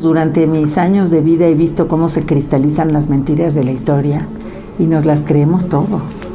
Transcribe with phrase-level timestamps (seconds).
[0.00, 4.28] Durante mis años de vida he visto cómo se cristalizan las mentiras de la historia
[4.78, 6.32] y nos las creemos todos.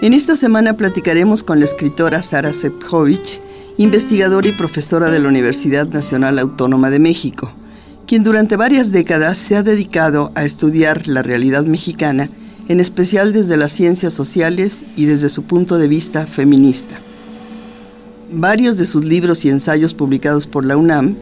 [0.00, 3.42] En esta semana platicaremos con la escritora Sara Sepkovich,
[3.76, 7.52] investigadora y profesora de la Universidad Nacional Autónoma de México,
[8.06, 12.30] quien durante varias décadas se ha dedicado a estudiar la realidad mexicana
[12.70, 17.00] en especial desde las ciencias sociales y desde su punto de vista feminista.
[18.30, 21.16] Varios de sus libros y ensayos publicados por la UNAM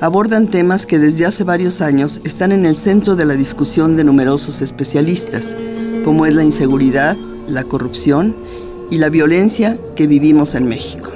[0.00, 4.02] abordan temas que desde hace varios años están en el centro de la discusión de
[4.02, 5.54] numerosos especialistas,
[6.02, 8.34] como es la inseguridad, la corrupción
[8.90, 11.12] y la violencia que vivimos en México.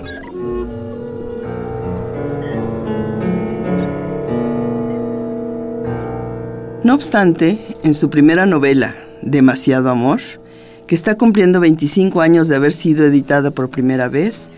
[6.84, 10.20] No obstante, en su primera novela, Demasiado Amor,
[10.86, 14.48] que está cumpliendo 25 años de haber sido editada por primera vez,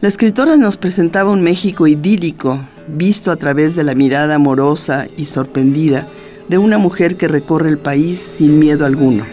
[0.00, 5.26] la escritora nos presentaba un México idílico, visto a través de la mirada amorosa y
[5.26, 6.08] sorprendida
[6.48, 9.24] de una mujer que recorre el país sin miedo alguno.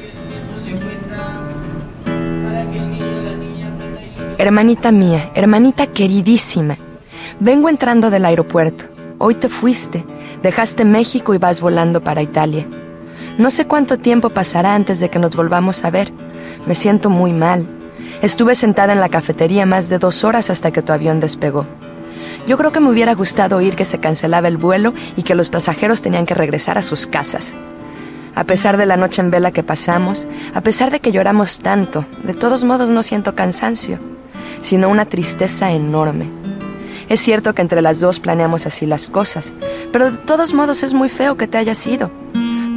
[4.37, 6.77] Hermanita mía, hermanita queridísima,
[7.39, 8.85] vengo entrando del aeropuerto.
[9.17, 10.05] Hoy te fuiste,
[10.41, 12.65] dejaste México y vas volando para Italia.
[13.39, 16.11] No sé cuánto tiempo pasará antes de que nos volvamos a ver.
[16.65, 17.69] Me siento muy mal.
[18.21, 21.65] Estuve sentada en la cafetería más de dos horas hasta que tu avión despegó.
[22.47, 25.49] Yo creo que me hubiera gustado oír que se cancelaba el vuelo y que los
[25.49, 27.55] pasajeros tenían que regresar a sus casas.
[28.35, 32.05] A pesar de la noche en vela que pasamos, a pesar de que lloramos tanto,
[32.25, 33.99] de todos modos no siento cansancio,
[34.59, 36.29] sino una tristeza enorme.
[37.07, 39.53] Es cierto que entre las dos planeamos así las cosas,
[39.93, 42.11] pero de todos modos es muy feo que te hayas ido.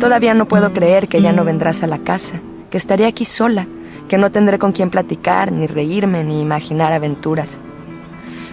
[0.02, 2.40] Todavía no puedo creer que ya no vendrás a la casa,
[2.70, 3.68] que estaré aquí sola,
[4.08, 7.60] que no tendré con quién platicar, ni reírme, ni imaginar aventuras.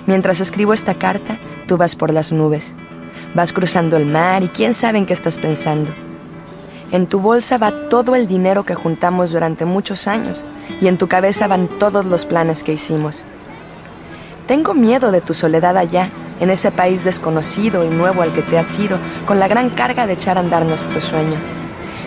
[0.06, 1.38] Mientras escribo esta carta,
[1.68, 2.76] tú vas por las nubes.
[3.34, 5.90] Vas cruzando el mar y quién sabe en qué estás pensando.
[6.92, 10.46] En tu bolsa va todo el dinero que juntamos durante muchos años
[10.80, 13.26] y en tu cabeza van todos los planes que hicimos.
[14.46, 18.58] Tengo miedo de tu soledad allá, en ese país desconocido y nuevo al que te
[18.58, 21.36] has ido, con la gran carga de echar a andar nuestro sueño.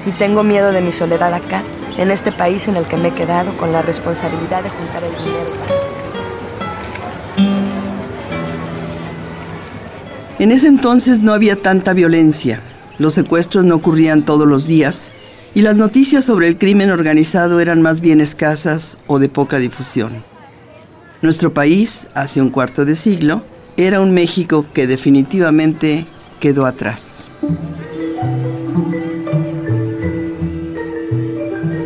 [0.07, 1.63] Y tengo miedo de mi soledad acá,
[1.97, 5.25] en este país en el que me he quedado, con la responsabilidad de juntar el
[5.25, 5.83] dinero
[10.39, 12.61] En ese entonces no había tanta violencia,
[12.99, 15.13] los secuestros no ocurrían todos los días
[15.55, 20.25] y las noticias sobre el crimen organizado eran más bien escasas o de poca difusión.
[21.21, 23.45] Nuestro país, hace un cuarto de siglo,
[23.77, 26.07] era un México que definitivamente
[26.41, 27.29] quedó atrás.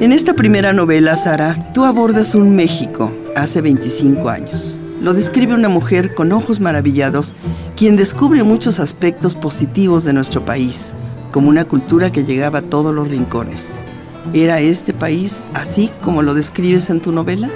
[0.00, 4.78] En esta primera novela, Sara, tú abordas un México hace 25 años.
[5.00, 7.34] Lo describe una mujer con ojos maravillados,
[7.76, 10.94] quien descubre muchos aspectos positivos de nuestro país,
[11.32, 13.70] como una cultura que llegaba a todos los rincones.
[14.32, 17.48] ¿Era este país así como lo describes en tu novela?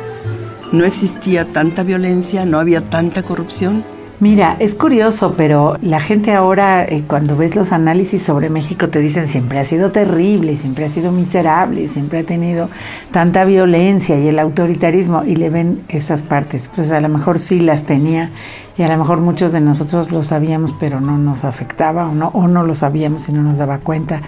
[0.73, 2.45] ¿No existía tanta violencia?
[2.45, 3.85] ¿No había tanta corrupción?
[4.21, 8.99] Mira, es curioso, pero la gente ahora, eh, cuando ves los análisis sobre México, te
[8.99, 12.69] dicen siempre ha sido terrible, siempre ha sido miserable, siempre ha tenido
[13.13, 16.69] tanta violencia y el autoritarismo, y le ven esas partes.
[16.77, 18.29] Pues a lo mejor sí las tenía,
[18.77, 22.29] y a lo mejor muchos de nosotros lo sabíamos, pero no nos afectaba, o no,
[22.35, 24.21] o no lo sabíamos y no nos daba cuenta.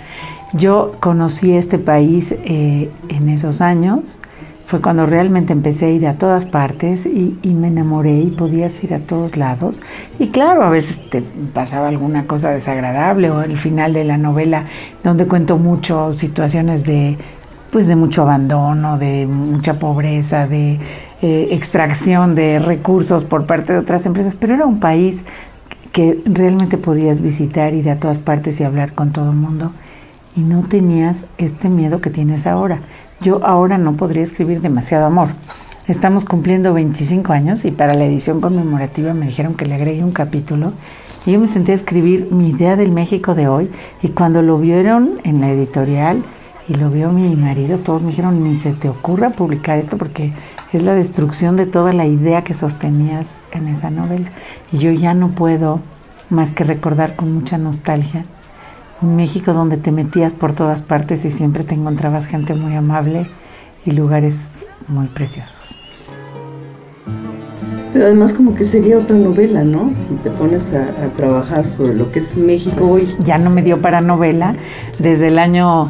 [0.54, 4.18] Yo conocí este país eh, en esos años
[4.72, 8.94] fue cuando realmente empecé a ir a todas partes y, me enamoré y podías ir
[8.94, 9.82] a todos lados.
[10.18, 14.64] Y claro, a veces te pasaba alguna cosa desagradable o el final de la novela
[15.04, 17.18] donde cuento mucho situaciones de
[17.70, 20.78] pues de mucho abandono, de mucha pobreza, de
[21.20, 25.24] eh, extracción de recursos por parte de otras empresas, pero era un país
[25.92, 29.70] que realmente podías visitar, ir a todas partes y hablar con todo el mundo
[30.34, 32.80] y no tenías este miedo que tienes ahora
[33.22, 35.28] yo ahora no podría escribir demasiado amor.
[35.86, 40.12] Estamos cumpliendo 25 años y para la edición conmemorativa me dijeron que le agregue un
[40.12, 40.72] capítulo
[41.24, 43.68] y yo me senté a escribir mi idea del México de hoy
[44.02, 46.22] y cuando lo vieron en la editorial
[46.68, 50.32] y lo vio mi marido, todos me dijeron, ni se te ocurra publicar esto porque
[50.72, 54.28] es la destrucción de toda la idea que sostenías en esa novela.
[54.70, 55.80] Y yo ya no puedo
[56.30, 58.24] más que recordar con mucha nostalgia
[59.02, 63.26] un México donde te metías por todas partes y siempre te encontrabas gente muy amable
[63.84, 64.52] y lugares
[64.88, 65.82] muy preciosos.
[67.92, 69.92] Pero además como que sería otra novela, ¿no?
[69.94, 73.14] Si te pones a, trabajar sobre lo que es México hoy.
[73.18, 74.54] Ya no me dio para novela.
[74.98, 75.88] Desde el año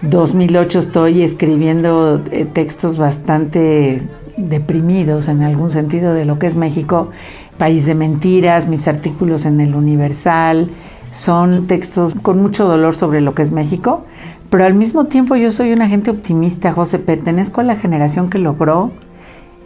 [0.00, 4.02] 2008 estoy escribiendo eh, textos bastante
[4.38, 7.10] deprimidos en algún sentido de lo que es México,
[7.58, 10.68] país de mentiras, mis artículos en el Universal,
[11.12, 14.04] son textos con mucho dolor sobre lo que es México,
[14.50, 18.38] pero al mismo tiempo yo soy una gente optimista, José, pertenezco a la generación que
[18.38, 18.90] logró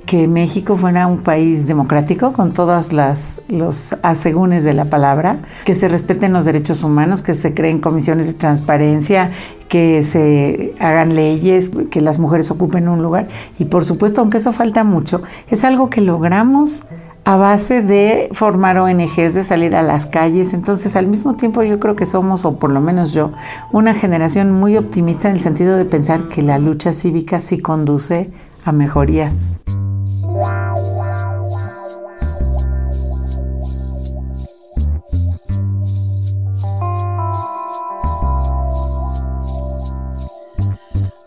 [0.07, 5.75] que México fuera un país democrático con todas las los asegúnes de la palabra, que
[5.75, 9.33] se respeten los derechos humanos, que se creen comisiones de transparencia,
[9.69, 13.27] que se hagan leyes, que las mujeres ocupen un lugar.
[13.59, 16.87] Y por supuesto, aunque eso falta mucho, es algo que logramos
[17.27, 20.55] a base de formar ONGs, de salir a las calles.
[20.55, 23.33] Entonces, al mismo tiempo yo creo que somos, o por lo menos yo,
[23.73, 28.31] una generación muy optimista en el sentido de pensar que la lucha cívica sí conduce
[28.65, 29.55] a mejorías.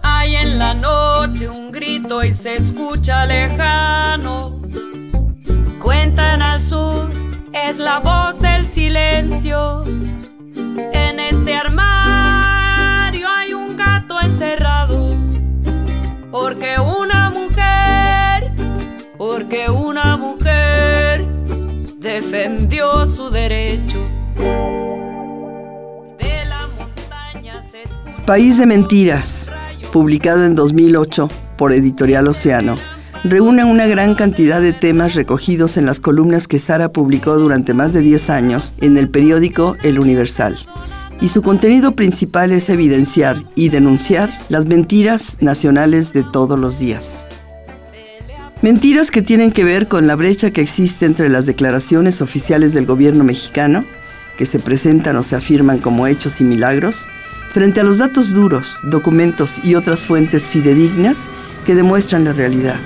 [0.01, 4.58] Hay en la noche un grito y se escucha lejano.
[6.29, 7.09] Cuentan al sur,
[7.53, 9.83] es la voz del silencio.
[10.93, 15.15] En este armario hay un gato encerrado,
[16.29, 18.53] porque una mujer,
[19.17, 21.25] porque una mujer
[21.97, 23.99] defendió su derecho.
[26.19, 27.85] De la montaña se
[28.27, 29.51] País de Mentiras,
[29.91, 31.27] publicado en 2008
[31.57, 36.89] por Editorial Océano reúne una gran cantidad de temas recogidos en las columnas que Sara
[36.89, 40.57] publicó durante más de 10 años en el periódico El Universal.
[41.21, 47.25] Y su contenido principal es evidenciar y denunciar las mentiras nacionales de todos los días.
[48.62, 52.86] Mentiras que tienen que ver con la brecha que existe entre las declaraciones oficiales del
[52.86, 53.83] gobierno mexicano,
[54.38, 57.07] que se presentan o se afirman como hechos y milagros,
[57.54, 61.27] frente a los datos duros, documentos y otras fuentes fidedignas
[61.66, 62.80] que demuestran la realidad.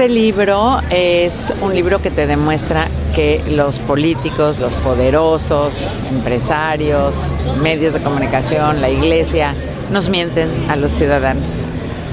[0.00, 5.74] Este libro es un libro que te demuestra que los políticos, los poderosos,
[6.08, 7.14] empresarios,
[7.62, 9.54] medios de comunicación, la iglesia,
[9.90, 11.66] nos mienten a los ciudadanos.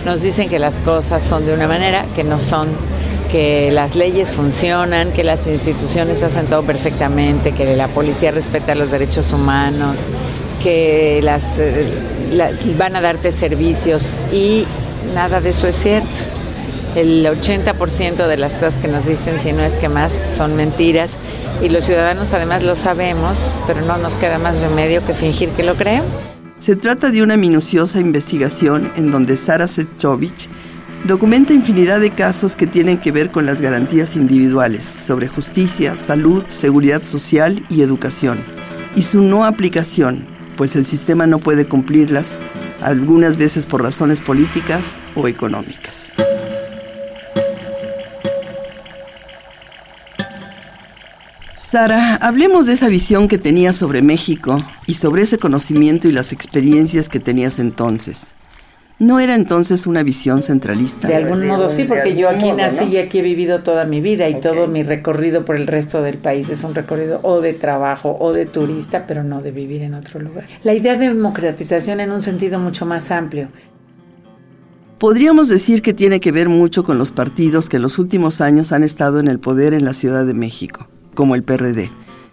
[0.03, 2.67] Nos dicen que las cosas son de una manera que no son,
[3.31, 8.91] que las leyes funcionan, que las instituciones hacen todo perfectamente, que la policía respeta los
[8.91, 9.99] derechos humanos,
[10.61, 11.89] que las, eh,
[12.77, 14.65] van a darte servicios y
[15.15, 16.36] nada de eso es cierto
[16.97, 21.11] el 80% de las cosas que nos dicen, si no es que más, son mentiras.
[21.61, 25.63] Y los ciudadanos además lo sabemos, pero no nos queda más remedio que fingir que
[25.63, 26.11] lo creemos.
[26.57, 30.49] Se trata de una minuciosa investigación en donde Sara Sechovich
[31.05, 36.43] documenta infinidad de casos que tienen que ver con las garantías individuales sobre justicia, salud,
[36.47, 38.39] seguridad social y educación,
[38.95, 42.39] y su no aplicación, pues el sistema no puede cumplirlas,
[42.81, 46.13] algunas veces por razones políticas o económicas.
[51.69, 56.31] Sara, hablemos de esa visión que tenías sobre México y sobre ese conocimiento y las
[56.31, 58.33] experiencias que tenías entonces.
[58.99, 61.09] ¿No era entonces una visión centralista?
[61.09, 64.29] De algún modo sí, porque yo aquí nací y aquí he vivido toda mi vida
[64.29, 68.15] y todo mi recorrido por el resto del país es un recorrido o de trabajo
[68.17, 70.47] o de turista, pero no de vivir en otro lugar.
[70.63, 73.49] La idea de democratización en un sentido mucho más amplio.
[74.99, 78.71] Podríamos decir que tiene que ver mucho con los partidos que en los últimos años
[78.71, 81.89] han estado en el poder en la Ciudad de México como el PRD.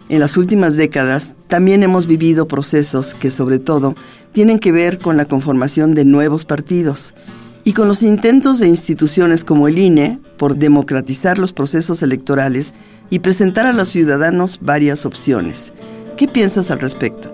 [0.09, 3.95] En las últimas décadas también hemos vivido procesos que sobre todo
[4.31, 7.15] tienen que ver con la conformación de nuevos partidos
[7.63, 12.75] y con los intentos de instituciones como el INE por democratizar los procesos electorales
[13.09, 15.73] y presentar a los ciudadanos varias opciones.
[16.15, 17.33] ¿Qué piensas al respecto?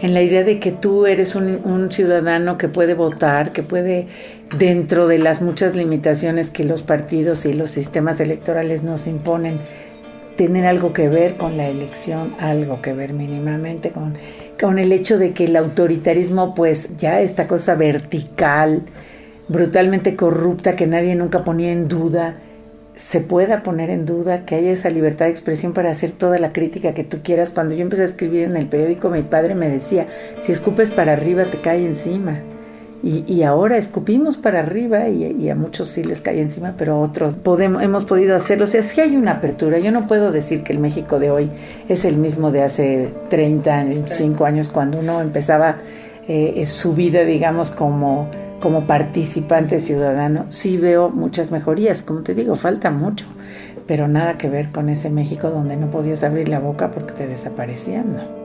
[0.00, 4.06] En la idea de que tú eres un, un, ciudadano que puede votar, que puede,
[4.56, 9.58] dentro de las muchas limitaciones que los partidos y los sistemas electorales nos imponen,
[10.38, 14.14] tener algo que ver con la elección, algo que ver mínimamente con,
[14.58, 18.82] con el hecho de que el autoritarismo, pues ya esta cosa vertical,
[19.48, 22.36] brutalmente corrupta que nadie nunca ponía en duda,
[22.94, 26.52] se pueda poner en duda, que haya esa libertad de expresión para hacer toda la
[26.52, 27.50] crítica que tú quieras.
[27.50, 30.06] Cuando yo empecé a escribir en el periódico, mi padre me decía,
[30.38, 32.40] si escupes para arriba te cae encima.
[33.00, 37.34] Y, ahora escupimos para arriba y, a muchos sí les cae encima, pero a otros
[37.34, 38.64] podemos, hemos podido hacerlo.
[38.64, 39.78] O sea, sí hay una apertura.
[39.78, 41.50] Yo no puedo decir que el México de hoy
[41.88, 45.76] es el mismo de hace 30, 25 años, cuando uno empezaba
[46.26, 48.28] eh, su vida, digamos, como,
[48.60, 50.46] como participante ciudadano.
[50.48, 53.26] Sí veo muchas mejorías, como te digo, falta mucho,
[53.86, 57.28] pero nada que ver con ese México donde no podías abrir la boca porque te
[57.28, 58.37] desaparecían, ¿no?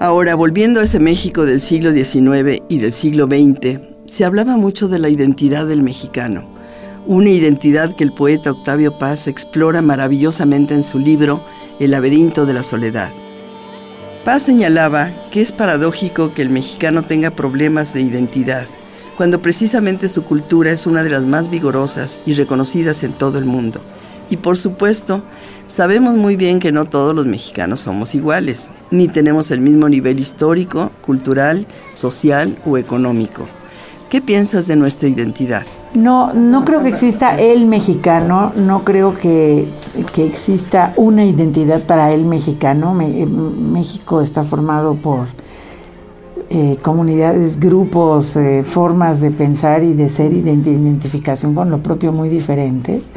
[0.00, 4.86] Ahora, volviendo a ese México del siglo XIX y del siglo XX, se hablaba mucho
[4.86, 6.48] de la identidad del mexicano,
[7.08, 11.42] una identidad que el poeta Octavio Paz explora maravillosamente en su libro
[11.80, 13.10] El laberinto de la soledad.
[14.24, 18.68] Paz señalaba que es paradójico que el mexicano tenga problemas de identidad,
[19.16, 23.46] cuando precisamente su cultura es una de las más vigorosas y reconocidas en todo el
[23.46, 23.80] mundo.
[24.30, 25.22] Y por supuesto,
[25.66, 30.20] sabemos muy bien que no todos los mexicanos somos iguales, ni tenemos el mismo nivel
[30.20, 33.46] histórico, cultural, social o económico.
[34.10, 35.64] ¿Qué piensas de nuestra identidad?
[35.94, 39.66] No, no creo que exista el mexicano, no creo que,
[40.16, 42.98] exista una identidad para el mexicano.
[43.02, 45.28] Eh, México está formado por
[46.50, 51.82] eh, comunidades, grupos, eh, formas de pensar y de ser y de identificación con lo
[51.82, 53.10] propio muy diferentes.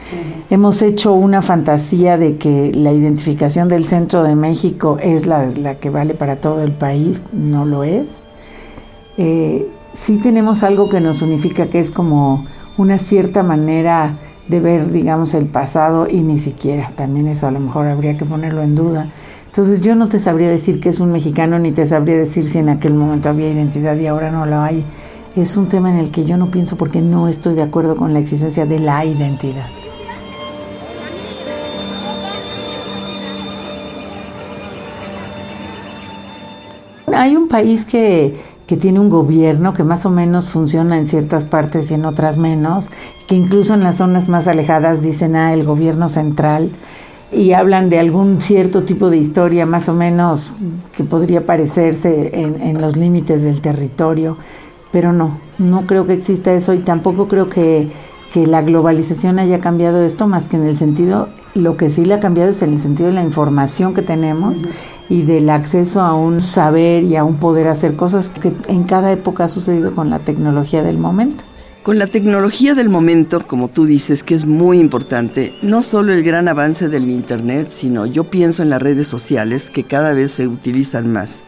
[0.50, 5.90] Hemos hecho una fantasía de que la identificación del centro de México es la, que
[5.90, 8.22] vale para todo el país, no lo es.
[9.18, 12.46] Eh, sí tenemos algo que nos unifica, que es como
[12.78, 14.18] una cierta manera
[14.50, 18.26] de ver, digamos, el pasado y ni siquiera, también eso a lo mejor habría que
[18.26, 19.08] ponerlo en duda
[19.52, 22.58] entonces yo no te sabría decir que es un mexicano ni te sabría decir si
[22.60, 24.86] en aquel momento había identidad y ahora no la hay.
[25.36, 28.14] Es un tema en el que yo no pienso porque no estoy de acuerdo con
[28.14, 29.66] la existencia de la identidad.
[37.14, 41.44] Hay un país que, que tiene un gobierno que más o menos funciona en ciertas
[41.44, 42.90] partes y en otras menos,
[43.28, 46.72] que incluso en las zonas más alejadas dicen, ah, el gobierno central
[47.32, 50.54] y hablan de algún cierto tipo de historia más o menos
[50.96, 54.38] que podría parecerse en, los límites del territorio,
[54.92, 57.90] pero no, no creo que exista eso y tampoco creo que,
[58.34, 62.16] que, la globalización haya cambiado esto más que en el sentido, lo que sí le
[62.16, 64.56] ha cambiado es en el sentido de la información que tenemos
[65.10, 69.12] y del acceso a un saber y a un poder hacer cosas que en cada
[69.12, 71.46] época ha sucedido con la tecnología del momento.
[71.84, 76.22] Con la tecnología del momento, como tú dices, que es muy importante, no solo el
[76.22, 80.48] gran avance del Internet, sino yo pienso en las redes sociales que cada vez se
[80.48, 81.44] utilizan más.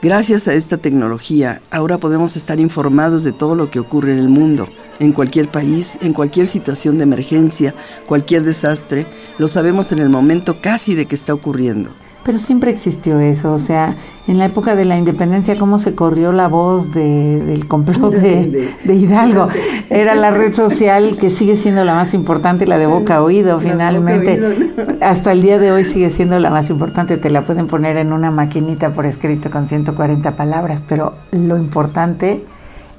[0.00, 4.28] Gracias a esta tecnología, ahora podemos estar informados de todo lo que ocurre en el
[4.28, 4.68] mundo,
[5.00, 7.74] en cualquier país, en cualquier situación de emergencia,
[8.06, 11.90] cualquier desastre, lo sabemos en el momento casi de que está ocurriendo.
[12.24, 16.32] Pero siempre existió eso, o sea, en la época de la independencia, cómo se corrió
[16.32, 19.48] la voz del complot de, Hidalgo.
[19.90, 23.60] Era la red social que sigue siendo la más importante, la de boca a oído,
[23.60, 24.40] finalmente.
[25.02, 28.12] Hasta el día de hoy sigue siendo la más importante, te la pueden poner en
[28.12, 32.42] una maquinita por escrito con 140 palabras, pero lo importante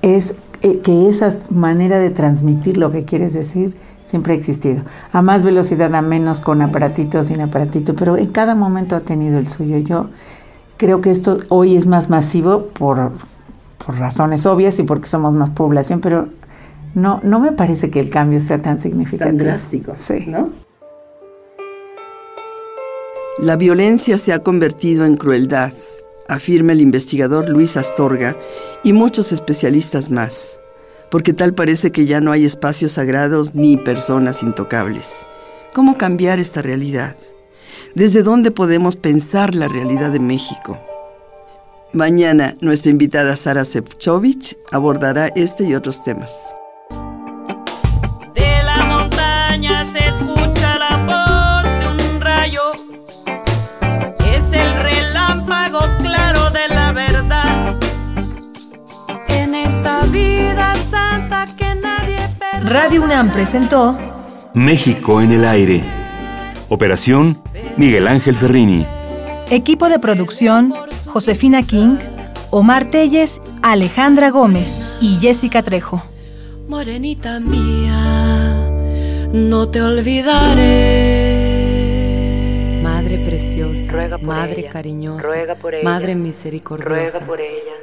[0.03, 4.83] es eh, que esa manera de transmitir lo que quieres decir siempre ha existido.
[5.12, 9.38] A más velocidad, a menos, con aparatito, sin aparatito, pero en cada momento ha tenido
[9.38, 9.77] el suyo.
[9.79, 10.05] Yo
[10.77, 13.12] creo que esto hoy es más masivo por,
[13.85, 16.29] por razones obvias y porque somos más población, pero
[16.93, 19.38] no, no me parece que el cambio sea tan significativo.
[19.38, 20.25] Tan drástico, sí.
[20.27, 20.51] ¿no?
[23.39, 25.74] La violencia se ha convertido en crueldad,
[26.29, 28.38] afirma el investigador Luis Astorga
[28.83, 30.59] y muchos especialistas más
[31.15, 35.25] porque tal parece que ya no hay espacios sagrados ni personas intocables.
[35.74, 37.15] ¿Cómo cambiar esta realidad?
[37.93, 40.77] ¿Desde dónde podemos pensar la realidad de México?
[41.93, 46.38] Mañana nuestra invitada Sara Sepchovich abordará este y otros temas.
[62.63, 63.98] Radio UNAM presentó
[64.53, 65.84] México en el aire.
[66.70, 67.38] Operación
[67.77, 68.86] Miguel Ángel Ferrini.
[69.51, 70.74] Equipo de producción
[71.05, 71.98] Josefina King,
[72.50, 76.03] Omar Telles, Alejandra Gómez y Jessica Trejo.
[76.67, 78.70] Morenita mía,
[79.32, 81.22] no te olvidaré.
[82.82, 85.29] Madre preciosa, Madre cariñosa,
[85.84, 87.20] Madre misericordiosa.
[87.20, 87.74] Ruega por ella